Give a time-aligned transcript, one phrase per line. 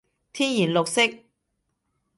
[0.33, 1.03] 天然綠色